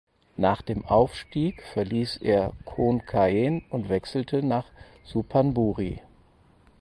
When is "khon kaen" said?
2.65-3.63